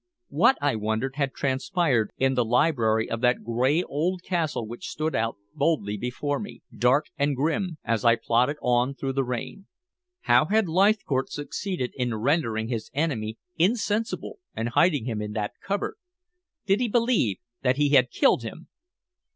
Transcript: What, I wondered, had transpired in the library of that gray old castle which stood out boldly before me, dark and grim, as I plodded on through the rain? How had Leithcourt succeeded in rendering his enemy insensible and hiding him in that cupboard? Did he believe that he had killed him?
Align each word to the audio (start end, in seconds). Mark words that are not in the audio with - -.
What, 0.29 0.57
I 0.63 0.75
wondered, 0.77 1.17
had 1.17 1.31
transpired 1.31 2.09
in 2.17 2.33
the 2.33 2.43
library 2.43 3.07
of 3.07 3.21
that 3.21 3.43
gray 3.43 3.83
old 3.83 4.23
castle 4.23 4.65
which 4.67 4.87
stood 4.89 5.13
out 5.13 5.37
boldly 5.53 5.95
before 5.95 6.39
me, 6.39 6.63
dark 6.75 7.05
and 7.19 7.35
grim, 7.35 7.77
as 7.83 8.03
I 8.03 8.15
plodded 8.15 8.57
on 8.63 8.95
through 8.95 9.13
the 9.13 9.23
rain? 9.23 9.67
How 10.21 10.45
had 10.45 10.67
Leithcourt 10.67 11.29
succeeded 11.29 11.91
in 11.93 12.15
rendering 12.15 12.67
his 12.67 12.89
enemy 12.95 13.37
insensible 13.57 14.39
and 14.55 14.69
hiding 14.69 15.05
him 15.05 15.21
in 15.21 15.33
that 15.33 15.53
cupboard? 15.63 15.97
Did 16.65 16.79
he 16.79 16.87
believe 16.87 17.37
that 17.61 17.77
he 17.77 17.89
had 17.89 18.09
killed 18.09 18.41
him? 18.41 18.69